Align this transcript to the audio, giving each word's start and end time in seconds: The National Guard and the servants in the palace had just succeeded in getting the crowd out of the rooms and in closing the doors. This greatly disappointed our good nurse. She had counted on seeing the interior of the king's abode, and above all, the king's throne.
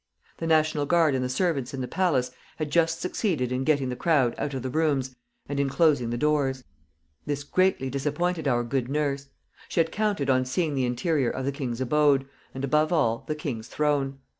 The 0.39 0.47
National 0.47 0.87
Guard 0.87 1.13
and 1.13 1.23
the 1.23 1.29
servants 1.29 1.75
in 1.75 1.81
the 1.81 1.87
palace 1.87 2.31
had 2.57 2.71
just 2.71 2.99
succeeded 3.01 3.51
in 3.51 3.63
getting 3.63 3.89
the 3.89 3.95
crowd 3.95 4.33
out 4.39 4.55
of 4.55 4.63
the 4.63 4.69
rooms 4.71 5.15
and 5.47 5.59
in 5.59 5.69
closing 5.69 6.09
the 6.09 6.17
doors. 6.17 6.63
This 7.27 7.43
greatly 7.43 7.87
disappointed 7.87 8.47
our 8.47 8.63
good 8.63 8.89
nurse. 8.89 9.27
She 9.69 9.79
had 9.79 9.91
counted 9.91 10.27
on 10.27 10.43
seeing 10.43 10.73
the 10.73 10.85
interior 10.85 11.29
of 11.29 11.45
the 11.45 11.51
king's 11.51 11.81
abode, 11.81 12.27
and 12.55 12.63
above 12.63 12.91
all, 12.91 13.25
the 13.27 13.35
king's 13.35 13.67
throne. 13.67 14.17